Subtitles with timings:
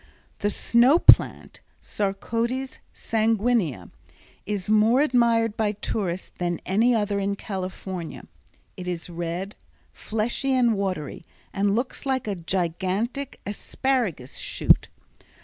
[0.39, 3.91] The snow plant (Sarcodes sanguinea)
[4.47, 8.25] is more admired by tourists than any other in California.
[8.75, 9.55] It is red,
[9.93, 14.87] fleshy and watery and looks like a gigantic asparagus shoot.